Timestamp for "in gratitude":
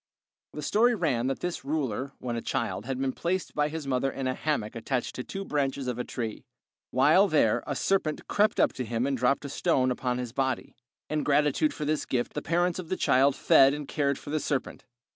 11.07-11.71